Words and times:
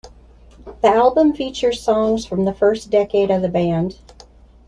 The 0.81 0.87
album 0.87 1.35
features 1.35 1.83
songs 1.83 2.25
from 2.25 2.45
the 2.45 2.55
first 2.55 2.89
decade 2.89 3.29
of 3.29 3.43
the 3.43 3.49
band. 3.49 3.99